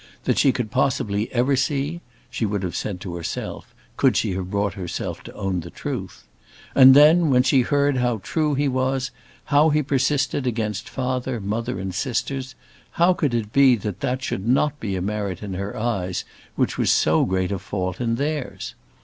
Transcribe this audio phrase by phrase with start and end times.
[0.23, 2.01] that she could possibly ever see,
[2.31, 6.25] she would have said to herself, could she have brought herself to own the truth?
[6.73, 9.11] And then, when she heard how true he was,
[9.45, 12.55] how he persisted against father, mother, and sisters,
[12.93, 16.25] how could it be that that should not be a merit in her eyes
[16.55, 18.73] which was so great a fault in theirs?